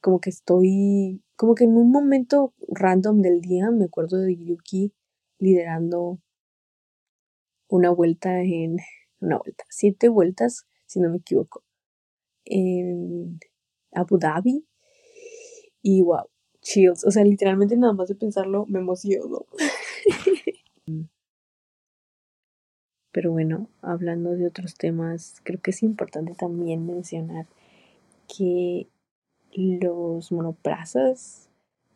como 0.00 0.20
que 0.20 0.30
estoy, 0.30 1.22
como 1.34 1.54
que 1.56 1.64
en 1.64 1.76
un 1.76 1.90
momento 1.90 2.54
random 2.68 3.22
del 3.22 3.40
día 3.40 3.70
me 3.72 3.86
acuerdo 3.86 4.18
de 4.18 4.36
Yuki 4.36 4.92
liderando 5.40 6.20
una 7.68 7.90
vuelta 7.90 8.40
en, 8.42 8.76
una 9.20 9.38
vuelta, 9.38 9.64
siete 9.68 10.08
vueltas, 10.08 10.66
si 10.86 11.00
no 11.00 11.10
me 11.10 11.16
equivoco, 11.18 11.64
en 12.44 13.40
Abu 13.92 14.18
Dhabi. 14.18 14.66
Y 15.82 16.02
wow, 16.02 16.26
chills, 16.60 17.04
o 17.04 17.10
sea, 17.10 17.24
literalmente 17.24 17.76
nada 17.76 17.92
más 17.92 18.08
de 18.08 18.14
pensarlo 18.16 18.66
me 18.66 18.80
emociono. 18.80 19.46
Pero 23.16 23.32
bueno, 23.32 23.70
hablando 23.80 24.36
de 24.36 24.46
otros 24.46 24.74
temas, 24.74 25.40
creo 25.42 25.58
que 25.58 25.70
es 25.70 25.82
importante 25.82 26.34
también 26.34 26.84
mencionar 26.84 27.46
que 28.28 28.88
los 29.54 30.30
monoplazas, 30.30 31.48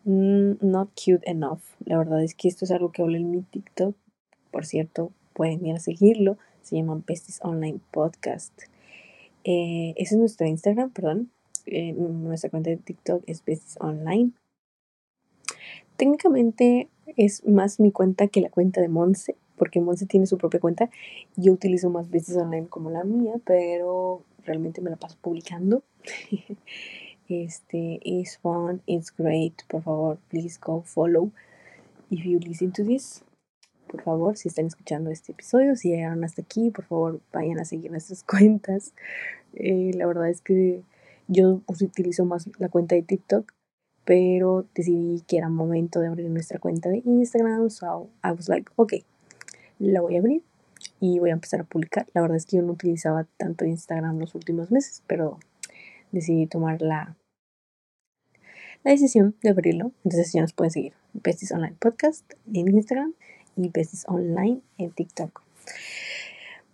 mm, 0.05 0.53
not 0.63 0.89
cute 0.95 1.31
enough. 1.31 1.61
La 1.85 1.99
verdad 1.99 2.25
es 2.25 2.35
que 2.35 2.49
esto 2.49 2.65
es 2.65 2.71
algo 2.71 2.91
que 2.91 3.03
hablo 3.03 3.19
en 3.19 3.31
mi 3.31 3.43
TikTok. 3.43 3.95
Por 4.51 4.65
cierto, 4.65 5.13
pueden 5.35 5.67
ir 5.67 5.77
a 5.77 5.79
seguirlo. 5.79 6.39
Se 6.63 6.77
llama 6.77 7.03
Besties 7.07 7.41
Online 7.43 7.81
Podcast. 7.91 8.59
Eh, 9.45 9.93
ese 9.99 10.15
es 10.15 10.19
nuestro 10.19 10.47
Instagram, 10.47 10.89
perdón. 10.89 11.31
Eh, 11.67 11.93
nuestra 11.93 12.49
cuenta 12.49 12.71
de 12.71 12.79
TikTok 12.79 13.25
es 13.27 13.45
Besties 13.45 13.77
Online. 13.79 14.31
Técnicamente 15.99 16.89
es 17.19 17.47
más 17.47 17.79
mi 17.79 17.93
cuenta 17.93 18.29
que 18.29 18.41
la 18.41 18.49
cuenta 18.49 18.81
de 18.81 18.89
Monse, 18.89 19.37
porque 19.61 19.79
Monse 19.79 20.07
tiene 20.07 20.25
su 20.25 20.39
propia 20.39 20.59
cuenta. 20.59 20.89
Yo 21.37 21.53
utilizo 21.53 21.91
más 21.91 22.09
Besties 22.09 22.39
Online 22.39 22.67
como 22.67 22.89
la 22.89 23.05
mía, 23.05 23.35
pero 23.45 24.23
realmente 24.47 24.81
me 24.81 24.89
la 24.89 24.97
paso 24.97 25.19
publicando. 25.21 25.83
Este, 27.29 28.01
is 28.03 28.39
fun, 28.39 28.83
it's 28.87 29.15
great. 29.17 29.63
Por 29.69 29.83
favor, 29.83 30.19
please 30.31 30.59
go 30.61 30.83
follow 30.83 31.31
if 32.11 32.25
you 32.25 32.41
listen 32.41 32.73
to 32.73 32.83
this. 32.83 33.23
Por 33.87 34.03
favor, 34.03 34.37
si 34.37 34.49
están 34.49 34.67
escuchando 34.67 35.11
este 35.11 35.31
episodio, 35.31 35.77
si 35.77 35.91
llegaron 35.91 36.25
hasta 36.25 36.43
aquí, 36.43 36.71
por 36.71 36.87
favor, 36.87 37.21
vayan 37.33 37.61
a 37.61 37.65
seguir 37.65 37.93
nuestras 37.93 38.25
cuentas. 38.33 38.95
Eh, 39.53 39.93
la 39.95 40.07
verdad 40.07 40.29
es 40.29 40.41
que 40.41 40.83
yo 41.29 41.61
utilizo 41.69 42.25
más 42.25 42.49
la 42.59 42.69
cuenta 42.69 42.97
de 42.97 43.03
TikTok, 43.03 43.53
pero 44.05 44.67
decidí 44.75 45.23
que 45.29 45.37
era 45.37 45.49
momento 45.51 46.01
de 46.01 46.09
abrir 46.09 46.29
nuestra 46.31 46.59
cuenta 46.59 46.89
de 46.89 47.03
Instagram. 47.05 47.71
So 47.71 48.11
I 48.25 48.33
was 48.33 48.49
like, 48.49 48.73
ok, 48.75 48.95
la 49.81 50.01
voy 50.01 50.17
a 50.17 50.21
abrir 50.21 50.43
y 51.01 51.19
voy 51.19 51.31
a 51.31 51.35
empezar 51.35 51.61
a 51.61 51.65
publicar. 51.65 52.07
La 52.15 52.21
verdad 52.21 52.37
es 52.37 52.47
que 52.47 52.57
yo 52.57 52.63
no 52.63 52.73
utilizaba 52.73 53.27
tanto 53.37 53.65
Instagram 53.65 54.19
los 54.19 54.35
últimos 54.35 54.71
meses, 54.71 55.03
pero 55.07 55.39
decidí 56.13 56.47
tomar 56.47 56.83
la, 56.83 57.17
la 58.85 58.91
decisión 58.91 59.35
de 59.43 59.51
abrirlo. 59.51 59.93
Entonces 60.05 60.33
ya 60.33 60.43
nos 60.43 60.53
pueden 60.53 60.71
seguir. 60.71 60.93
Besties 61.13 61.53
Online 61.53 61.75
Podcast 61.79 62.25
en 62.53 62.69
Instagram 62.75 63.15
y 63.57 63.69
Besties 63.69 64.05
Online 64.07 64.61
en 64.79 64.91
TikTok. 64.93 65.43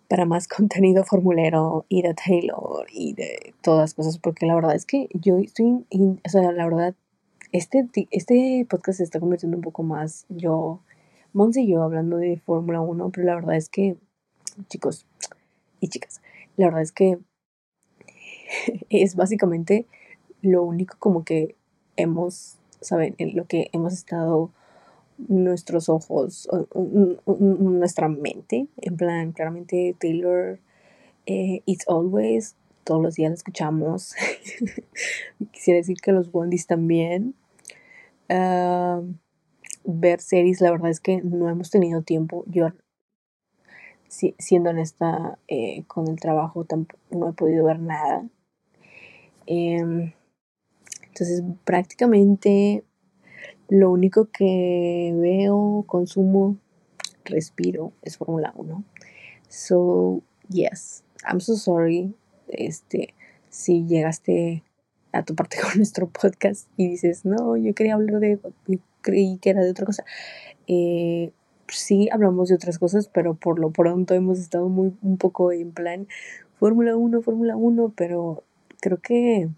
Para 0.07 0.25
más 0.25 0.47
contenido 0.47 1.03
formulero 1.03 1.85
y 1.89 2.01
de 2.01 2.13
Taylor 2.13 2.87
y 2.91 3.13
de 3.13 3.53
todas 3.61 3.81
las 3.81 3.93
cosas, 3.93 4.19
porque 4.19 4.45
la 4.45 4.55
verdad 4.55 4.75
es 4.75 4.85
que 4.85 5.09
yo 5.13 5.37
estoy, 5.37 5.85
o 5.91 6.29
sea, 6.29 6.51
la 6.51 6.65
verdad, 6.65 6.95
este, 7.51 7.87
este 8.11 8.65
podcast 8.69 8.97
se 8.97 9.03
está 9.03 9.19
convirtiendo 9.19 9.57
un 9.57 9.63
poco 9.63 9.83
más 9.83 10.25
yo, 10.29 10.81
Monse 11.37 11.61
y 11.61 11.67
yo 11.67 11.83
hablando 11.83 12.17
de 12.17 12.41
Fórmula 12.43 12.81
1, 12.81 13.11
pero 13.11 13.27
la 13.27 13.35
verdad 13.35 13.57
es 13.57 13.69
que, 13.69 13.95
chicos 14.69 15.05
y 15.79 15.87
chicas, 15.87 16.19
la 16.55 16.65
verdad 16.65 16.81
es 16.81 16.91
que 16.91 17.19
es 18.89 19.15
básicamente 19.15 19.85
lo 20.41 20.63
único 20.63 20.95
como 20.97 21.23
que 21.23 21.55
hemos, 21.95 22.57
¿saben? 22.81 23.13
En 23.19 23.35
lo 23.35 23.45
que 23.45 23.69
hemos 23.71 23.93
estado 23.93 24.49
nuestros 25.19 25.89
ojos, 25.89 26.49
nuestra 27.23 28.07
mente, 28.07 28.65
en 28.77 28.97
plan, 28.97 29.31
claramente 29.31 29.95
Taylor, 29.99 30.57
eh, 31.27 31.61
It's 31.67 31.87
Always, 31.87 32.55
todos 32.83 33.03
los 33.03 33.13
días 33.13 33.29
la 33.29 33.35
escuchamos. 33.35 34.15
Quisiera 35.51 35.77
decir 35.77 35.97
que 36.01 36.13
los 36.13 36.33
Wondis 36.33 36.65
también. 36.65 37.35
Ah, 38.27 39.03
ver 39.87 40.19
series, 40.19 40.61
la 40.61 40.71
verdad 40.71 40.91
es 40.91 40.99
que 40.99 41.21
no 41.21 41.49
hemos 41.49 41.71
tenido 41.71 42.01
tiempo. 42.03 42.43
Yo, 42.45 42.67
siendo 44.07 44.69
honesta, 44.69 45.39
eh, 45.47 45.83
con 45.87 46.07
el 46.07 46.19
trabajo 46.19 46.65
tampoco, 46.65 47.01
no 47.09 47.29
he 47.29 47.33
podido 47.33 47.65
ver 47.65 47.79
nada. 47.79 48.27
Eh, 49.47 50.13
entonces, 51.07 51.41
prácticamente 51.63 52.83
lo 53.69 53.91
único 53.91 54.25
que 54.25 55.13
veo, 55.17 55.83
consumo, 55.87 56.57
respiro 57.25 57.93
es 58.01 58.17
Fórmula 58.17 58.53
1. 58.55 58.83
So, 59.49 60.21
yes, 60.49 61.03
I'm 61.27 61.39
so 61.39 61.55
sorry. 61.55 62.13
Este, 62.47 63.13
si 63.49 63.85
llegaste 63.85 64.63
a 65.11 65.23
tu 65.23 65.35
parte 65.35 65.57
con 65.61 65.77
nuestro 65.77 66.07
podcast 66.07 66.69
y 66.77 66.89
dices, 66.89 67.25
no, 67.25 67.57
yo 67.57 67.73
quería 67.73 67.95
hablar 67.95 68.19
de, 68.19 68.39
yo 68.67 68.79
creí 69.07 69.37
que 69.37 69.51
era 69.51 69.63
de 69.63 69.71
otra 69.71 69.85
cosa. 69.85 70.03
Eh, 70.67 71.31
sí 71.69 72.09
hablamos 72.11 72.49
de 72.49 72.55
otras 72.55 72.77
cosas, 72.77 73.07
pero 73.07 73.35
por 73.35 73.57
lo 73.57 73.71
pronto 73.71 74.13
hemos 74.13 74.37
estado 74.37 74.67
muy, 74.67 74.93
un 75.01 75.17
poco 75.17 75.53
en 75.53 75.71
plan 75.71 76.07
Fórmula 76.59 76.97
1, 76.97 77.21
Fórmula 77.21 77.55
1, 77.55 77.93
pero 77.95 78.43
creo 78.81 78.97
que 78.97 79.49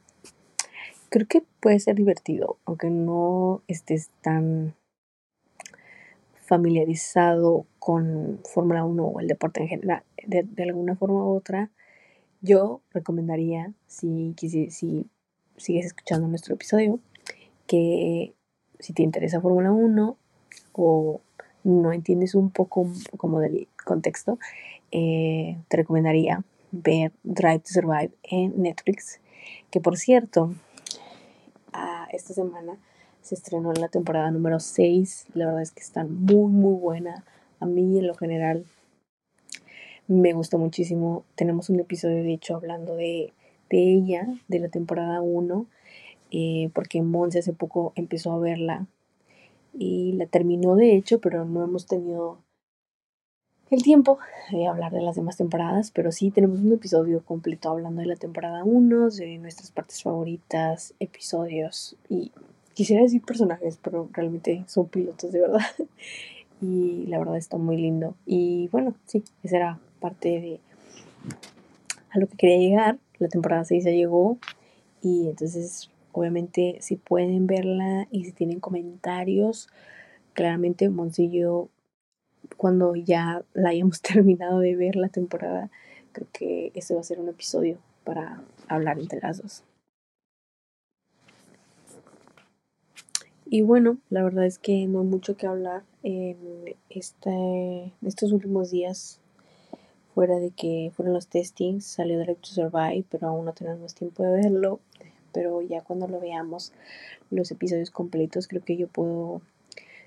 creo 1.10 1.28
que 1.28 1.44
puede 1.60 1.80
ser 1.80 1.96
divertido, 1.96 2.58
aunque 2.66 2.92
no 2.92 3.64
estés 3.68 4.12
tan 4.22 4.76
familiarizado 6.34 7.66
con 7.80 8.40
Fórmula 8.44 8.86
1 8.86 9.04
o 9.04 9.20
el 9.20 9.28
deporte 9.28 9.62
en 9.62 9.68
general, 9.70 10.04
de, 10.28 10.64
alguna 10.64 10.96
forma 10.96 11.24
u 11.26 11.36
otra, 11.36 11.72
yo 12.42 12.82
recomendaría, 12.92 13.74
si, 13.88 14.36
si 14.38 15.08
sigues 15.58 15.86
escuchando 15.88 16.28
nuestro 16.28 16.54
episodio, 16.54 17.00
que 17.68 18.34
si 18.80 18.94
te 18.94 19.04
interesa 19.04 19.42
Fórmula 19.42 19.72
1 19.72 20.18
o 20.74 21.22
no 21.64 21.94
entiendes 21.94 22.36
un 22.36 22.50
poco 22.50 22.88
como 23.18 23.40
del 23.40 23.68
contexto, 23.86 24.40
eh, 24.92 25.58
te 25.68 25.78
recomendaría 25.78 26.44
ver 26.72 27.12
Drive 27.24 27.60
to 27.60 27.74
Survive 27.74 28.12
en 28.24 28.62
Netflix, 28.62 29.20
que 29.70 29.82
por 29.82 29.98
cierto, 29.98 30.54
esta 32.12 32.34
semana 32.34 32.78
se 33.22 33.36
estrenó 33.36 33.74
la 33.74 33.90
temporada 33.90 34.32
número 34.32 34.60
6. 34.60 35.28
La 35.34 35.46
verdad 35.46 35.62
es 35.62 35.72
que 35.72 35.82
está 35.82 36.04
muy, 36.04 36.52
muy 36.52 36.76
buena. 36.76 37.24
A 37.60 37.66
mí, 37.66 38.00
en 38.00 38.08
lo 38.08 38.16
general, 38.16 38.66
me 40.08 40.34
gustó 40.34 40.58
muchísimo. 40.58 41.26
Tenemos 41.36 41.70
un 41.70 41.80
episodio, 41.80 42.24
de 42.24 42.34
hecho, 42.34 42.56
hablando 42.56 42.96
de, 42.96 43.34
ella, 43.70 44.28
de 44.48 44.60
la 44.60 44.70
temporada 44.70 45.22
1, 45.22 45.66
eh, 46.32 46.70
porque 46.74 47.02
Monse 47.02 47.40
hace 47.40 47.54
poco 47.54 47.94
empezó 47.96 48.32
a 48.34 48.40
verla 48.40 48.86
y 49.74 50.14
la 50.14 50.26
terminó, 50.26 50.76
de 50.76 50.96
hecho, 50.96 51.20
pero 51.20 51.46
no 51.46 51.64
hemos 51.64 51.86
tenido 51.86 52.40
el 53.70 53.84
tiempo 53.84 54.18
de 54.52 54.68
hablar 54.68 54.92
de 54.92 55.02
las 55.02 55.16
demás 55.16 55.38
temporadas, 55.38 55.92
pero 55.92 56.12
sí 56.12 56.32
tenemos 56.32 56.60
un 56.60 56.74
episodio 56.74 57.24
completo 57.24 57.70
hablando 57.70 58.02
de 58.02 58.08
la 58.08 58.16
temporada 58.16 58.64
1, 58.64 59.10
de 59.12 59.38
nuestras 59.38 59.72
partes 59.72 60.02
favoritas, 60.02 60.96
episodios 61.00 61.96
y 62.10 62.32
quisiera 62.74 63.04
decir 63.04 63.22
personajes, 63.22 63.78
pero 63.82 64.10
realmente 64.12 64.64
son 64.68 64.88
pilotos 64.88 65.32
de 65.32 65.42
verdad. 65.42 65.62
Y 66.62 67.06
la 67.08 67.20
verdad 67.20 67.38
está 67.38 67.58
muy 67.58 67.78
lindo. 67.78 68.16
Y 68.26 68.68
bueno, 68.68 68.94
sí, 69.06 69.24
esa 69.44 69.56
era 69.56 69.80
parte 70.02 70.28
de, 70.28 70.60
a 72.10 72.20
lo 72.20 72.28
que 72.28 72.36
quería 72.36 72.58
llegar. 72.58 72.98
La 73.18 73.30
temporada 73.30 73.64
6 73.64 73.86
ya 73.86 73.92
llegó 73.92 74.38
y 75.02 75.30
entonces 75.30 75.90
obviamente 76.20 76.78
si 76.82 76.96
pueden 76.96 77.48
verla 77.48 78.08
y 78.12 78.26
si 78.26 78.32
tienen 78.32 78.60
comentarios, 78.60 79.70
claramente 80.34 80.90
Moncillo 80.90 81.70
cuando 82.58 82.96
ya 82.96 83.44
la 83.54 83.70
hayamos 83.70 84.02
terminado 84.02 84.60
de 84.60 84.76
ver 84.76 84.96
la 84.96 85.10
temporada, 85.10 85.70
creo 86.12 86.28
que 86.32 86.72
este 86.76 86.94
va 86.94 87.02
a 87.02 87.04
ser 87.04 87.20
un 87.20 87.30
episodio 87.30 87.78
para 88.04 88.42
hablar 88.68 89.00
entre 89.00 89.20
las 89.22 89.42
dos. 89.42 89.64
Y 93.52 93.62
bueno, 93.62 93.98
la 94.10 94.24
verdad 94.24 94.46
es 94.46 94.60
que 94.60 94.86
no 94.86 95.00
hay 95.00 95.08
mucho 95.08 95.36
que 95.36 95.48
hablar 95.48 95.82
en 96.04 96.76
este, 96.90 97.92
estos 98.06 98.32
últimos 98.32 98.70
días, 98.70 99.20
fuera 100.14 100.38
de 100.40 100.52
que 100.52 100.92
fueron 100.96 101.16
los 101.16 101.28
testings, 101.28 101.86
salió 101.86 102.20
Direct 102.20 102.42
to 102.42 102.50
Survive, 102.50 103.06
pero 103.10 103.30
aún 103.30 103.46
no 103.46 103.54
tenemos 103.54 103.96
tiempo 103.96 104.22
de 104.22 104.34
verlo. 104.34 104.80
Pero 105.32 105.62
ya 105.62 105.82
cuando 105.82 106.08
lo 106.08 106.20
veamos, 106.20 106.74
los 107.30 107.52
episodios 107.52 107.92
completos, 107.92 108.48
creo 108.48 108.64
que 108.64 108.78
yo 108.78 108.88
puedo, 108.88 109.42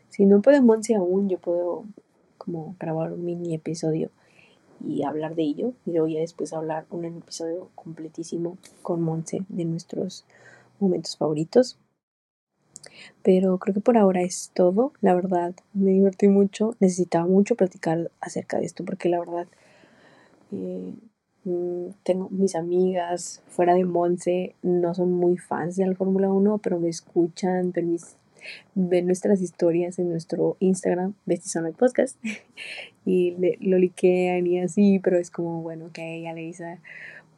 si 0.09 0.27
no 0.27 0.43
puede 0.43 0.61
Monse 0.61 0.95
aún, 0.95 1.29
yo 1.29 1.39
puedo 1.39 1.85
como 2.39 2.75
grabar 2.79 3.13
un 3.13 3.25
mini 3.25 3.55
episodio 3.55 4.11
y 4.85 5.05
hablar 5.05 5.35
de 5.35 5.43
ello. 5.43 5.73
Y 5.87 5.93
luego 5.93 6.09
ya 6.09 6.21
después 6.21 6.53
hablar 6.53 6.87
un 6.91 7.05
episodio 7.05 7.71
completísimo 7.75 8.59
con 8.83 9.03
Monse 9.03 9.45
de 9.49 9.65
nuestros 9.65 10.25
momentos 10.81 11.17
favoritos. 11.17 11.79
Pero 13.23 13.59
creo 13.59 13.75
que 13.75 13.81
por 13.81 13.97
ahora 13.97 14.23
es 14.23 14.51
todo. 14.55 14.93
La 15.01 15.15
verdad, 15.15 15.55
me 15.73 15.93
divertí 15.93 16.29
mucho. 16.29 16.75
Necesitaba 16.81 17.27
mucho 17.27 17.55
platicar 17.55 18.11
acerca 18.21 18.59
de 18.59 18.67
esto 18.67 18.85
porque 18.85 19.09
la 19.09 19.21
verdad 19.21 19.47
eh, 20.51 20.95
tengo 22.03 22.29
mis 22.31 22.55
amigas 22.55 23.43
fuera 23.49 23.75
de 23.75 23.85
Monse, 23.85 24.55
no 24.63 24.95
son 24.95 25.13
muy 25.13 25.37
fans 25.37 25.77
de 25.77 25.87
la 25.87 25.95
Fórmula 25.95 26.31
1, 26.31 26.59
pero 26.59 26.79
me 26.79 26.89
escuchan, 26.89 27.73
ven, 27.73 27.91
mis, 27.91 28.17
ven 28.75 29.07
nuestras 29.07 29.41
historias 29.41 29.99
en 29.99 30.09
nuestro 30.09 30.57
Instagram, 30.61 31.15
Besties 31.27 31.57
on 31.57 31.73
Podcast, 31.73 32.19
y 33.05 33.37
lo 33.61 33.79
liquean 33.79 34.47
y 34.47 34.61
así, 34.61 35.01
pero 35.01 35.19
es 35.19 35.31
como, 35.31 35.63
bueno, 35.63 35.87
ok, 35.87 35.99
Aleisa, 36.29 36.79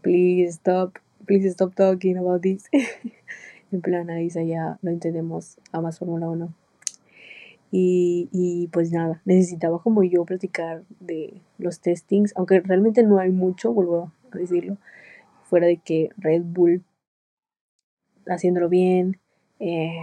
please 0.02 0.50
stop, 0.50 0.98
please 1.26 1.48
stop 1.48 1.74
talking 1.74 2.18
about 2.18 2.42
this. 2.42 2.68
En 3.72 3.80
plan, 3.80 4.06
dice 4.06 4.46
ya 4.46 4.78
no 4.82 4.90
entendemos 4.92 5.58
a 5.72 5.80
más 5.80 5.98
Fórmula 5.98 6.28
1. 6.28 6.63
Y, 7.76 8.68
pues 8.72 8.92
nada, 8.92 9.20
necesitaba 9.24 9.82
como 9.82 10.04
yo 10.04 10.24
platicar 10.24 10.84
de 11.00 11.42
los 11.58 11.80
testings, 11.80 12.32
aunque 12.36 12.60
realmente 12.60 13.02
no 13.02 13.18
hay 13.18 13.30
mucho, 13.30 13.72
vuelvo 13.72 14.12
a 14.30 14.38
decirlo, 14.38 14.76
fuera 15.42 15.66
de 15.66 15.78
que 15.78 16.10
Red 16.16 16.42
Bull 16.44 16.84
haciéndolo 18.28 18.68
bien, 18.68 19.18
eh, 19.58 20.02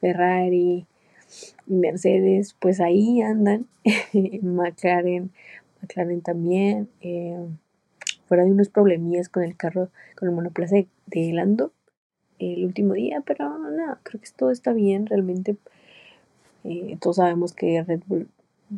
Ferrari 0.00 0.86
y 1.66 1.74
Mercedes, 1.74 2.56
pues 2.58 2.80
ahí 2.80 3.20
andan, 3.20 3.66
McLaren, 4.40 5.32
McLaren 5.82 6.22
también, 6.22 6.88
eh, 7.02 7.46
fuera 8.24 8.44
de 8.44 8.52
unos 8.52 8.70
problemillas 8.70 9.28
con 9.28 9.42
el 9.42 9.54
carro, 9.54 9.90
con 10.18 10.30
el 10.30 10.34
monoplaza 10.34 10.76
de 10.76 11.32
Lando, 11.34 11.72
el 12.38 12.64
último 12.64 12.94
día, 12.94 13.22
pero 13.26 13.58
no, 13.58 13.98
creo 14.02 14.18
que 14.18 14.30
todo 14.34 14.50
está 14.50 14.72
bien, 14.72 15.04
realmente 15.04 15.58
eh, 16.66 16.98
todos 17.00 17.16
sabemos 17.16 17.52
que 17.52 17.82
Red 17.82 18.02
Bull 18.06 18.28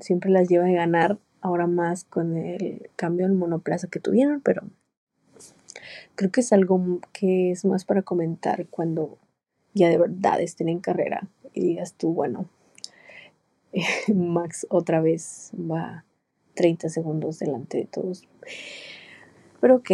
siempre 0.00 0.30
las 0.30 0.48
lleva 0.48 0.66
a 0.66 0.72
ganar, 0.72 1.18
ahora 1.40 1.66
más 1.66 2.04
con 2.04 2.36
el 2.36 2.90
cambio 2.96 3.26
en 3.26 3.36
monoplaza 3.36 3.88
que 3.88 4.00
tuvieron, 4.00 4.40
pero 4.40 4.62
creo 6.14 6.30
que 6.30 6.40
es 6.40 6.52
algo 6.52 7.00
que 7.12 7.52
es 7.52 7.64
más 7.64 7.84
para 7.84 8.02
comentar 8.02 8.66
cuando 8.66 9.18
ya 9.74 9.88
de 9.88 9.98
verdad 9.98 10.40
estén 10.40 10.68
en 10.68 10.80
carrera 10.80 11.28
y 11.54 11.62
digas 11.62 11.94
tú, 11.94 12.12
bueno, 12.12 12.46
Max 14.14 14.66
otra 14.70 15.00
vez 15.00 15.52
va 15.54 16.04
30 16.54 16.88
segundos 16.88 17.38
delante 17.38 17.78
de 17.78 17.86
todos. 17.86 18.24
Pero 19.60 19.76
ok, 19.76 19.90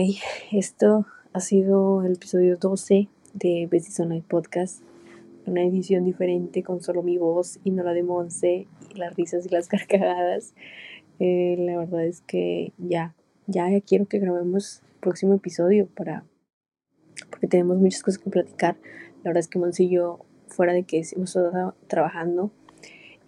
esto 0.52 1.06
ha 1.32 1.40
sido 1.40 2.02
el 2.02 2.14
episodio 2.14 2.56
12 2.56 3.08
de 3.34 3.68
Besties 3.70 4.00
Online 4.00 4.24
Podcast. 4.26 4.82
Una 5.46 5.62
edición 5.62 6.04
diferente 6.04 6.62
con 6.62 6.80
solo 6.82 7.02
mi 7.02 7.18
voz 7.18 7.58
y 7.64 7.70
no 7.70 7.82
la 7.82 7.92
de 7.92 8.02
Monse, 8.02 8.66
y 8.94 8.98
las 8.98 9.14
risas 9.14 9.46
y 9.46 9.48
las 9.50 9.68
carcajadas. 9.68 10.54
Eh, 11.18 11.56
la 11.58 11.76
verdad 11.76 12.04
es 12.04 12.20
que 12.22 12.72
ya, 12.78 13.14
ya 13.46 13.68
quiero 13.80 14.06
que 14.06 14.18
grabemos 14.18 14.82
el 14.94 15.00
próximo 15.00 15.34
episodio 15.34 15.86
para 15.86 16.24
porque 17.30 17.46
tenemos 17.46 17.78
muchas 17.78 18.02
cosas 18.02 18.18
que 18.18 18.30
platicar. 18.30 18.76
La 19.22 19.30
verdad 19.30 19.40
es 19.40 19.48
que 19.48 19.58
Monse 19.58 19.84
y 19.84 19.90
yo, 19.90 20.20
fuera 20.48 20.72
de 20.72 20.84
que 20.84 21.02
hemos 21.14 21.34
estado 21.36 21.74
trabajando, 21.88 22.50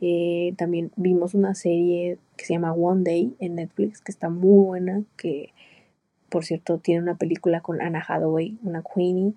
eh, 0.00 0.54
también 0.56 0.92
vimos 0.96 1.34
una 1.34 1.54
serie 1.54 2.18
que 2.36 2.44
se 2.44 2.54
llama 2.54 2.72
One 2.72 3.02
Day 3.04 3.34
en 3.40 3.54
Netflix, 3.54 4.00
que 4.00 4.12
está 4.12 4.28
muy 4.28 4.64
buena, 4.64 5.02
que 5.16 5.52
por 6.28 6.44
cierto 6.44 6.78
tiene 6.78 7.02
una 7.02 7.16
película 7.16 7.60
con 7.60 7.80
Anna 7.80 8.04
Hathaway, 8.06 8.58
una 8.62 8.82
Queenie, 8.82 9.32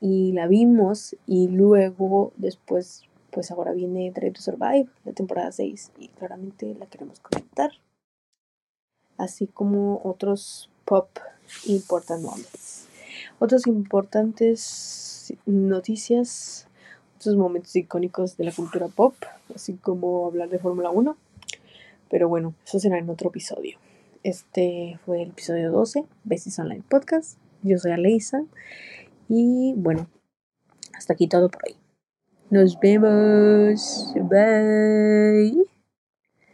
y 0.00 0.32
la 0.32 0.46
vimos 0.46 1.16
y 1.26 1.48
luego 1.48 2.32
después 2.36 3.04
pues 3.30 3.50
ahora 3.50 3.72
viene 3.72 4.10
Drive 4.10 4.32
to 4.32 4.42
Survive, 4.42 4.88
la 5.04 5.12
temporada 5.12 5.52
6 5.52 5.92
y 5.98 6.08
claramente 6.08 6.74
la 6.78 6.86
queremos 6.86 7.20
comentar. 7.20 7.70
Así 9.16 9.46
como 9.46 10.00
otros 10.04 10.68
pop 10.84 11.08
important 11.66 12.22
moments. 12.22 12.86
Otras 13.38 13.66
importantes 13.66 15.34
noticias, 15.46 16.66
otros 17.18 17.36
momentos 17.36 17.76
icónicos 17.76 18.36
de 18.36 18.44
la 18.44 18.52
cultura 18.52 18.88
pop, 18.88 19.14
así 19.54 19.74
como 19.74 20.26
hablar 20.26 20.48
de 20.48 20.58
Fórmula 20.58 20.90
1. 20.90 21.16
Pero 22.08 22.28
bueno, 22.28 22.54
eso 22.66 22.80
será 22.80 22.98
en 22.98 23.08
otro 23.08 23.28
episodio. 23.28 23.78
Este 24.24 24.98
fue 25.04 25.22
el 25.22 25.30
episodio 25.30 25.70
12, 25.70 26.04
Besties 26.24 26.58
Online 26.58 26.82
Podcast. 26.88 27.38
Yo 27.62 27.78
soy 27.78 27.92
Aleisa 27.92 28.42
y 29.30 29.74
bueno, 29.76 30.08
hasta 30.92 31.12
aquí 31.14 31.28
todo 31.28 31.48
por 31.48 31.62
hoy. 31.66 31.76
Nos 32.50 32.78
vemos. 32.80 34.12
Bye. 34.28 35.69